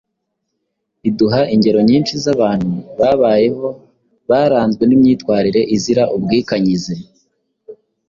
iduha 1.09 1.41
ingero 1.53 1.79
nyinshi 1.89 2.13
z’abantu 2.23 2.73
babayeho 2.99 3.67
baranzwe 4.29 4.83
n’imyitwarire 4.85 5.61
izira 5.75 6.03
ubwikanyize, 6.15 6.93